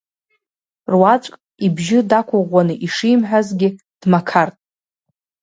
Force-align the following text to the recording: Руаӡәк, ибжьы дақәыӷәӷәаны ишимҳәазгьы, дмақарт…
Руаӡәк, 0.91 1.33
ибжьы 1.65 1.99
дақәыӷәӷәаны 2.09 2.73
ишимҳәазгьы, 2.85 3.69
дмақарт… 4.01 4.55